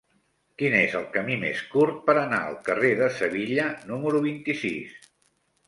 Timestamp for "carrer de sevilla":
2.71-3.71